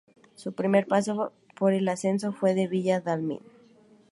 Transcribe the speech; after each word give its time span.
Su 0.33 0.53
primer 0.53 0.87
paso 0.87 1.31
por 1.55 1.73
el 1.73 1.87
ascenso 1.87 2.33
fue 2.33 2.59
en 2.59 2.71
Villa 2.71 3.01
Dálmine. 3.01 3.45